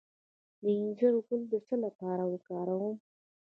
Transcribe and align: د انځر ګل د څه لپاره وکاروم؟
د 0.61 0.63
انځر 0.79 1.13
ګل 1.27 1.41
د 1.51 1.53
څه 1.67 1.75
لپاره 1.85 2.23
وکاروم؟ 2.31 2.95